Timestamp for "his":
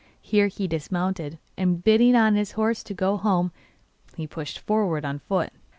2.33-2.53